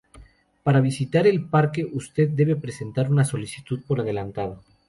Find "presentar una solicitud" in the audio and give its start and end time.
2.55-3.83